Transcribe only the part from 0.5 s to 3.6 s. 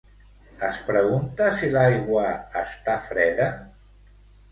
Es pregunta si l'aigua està freda?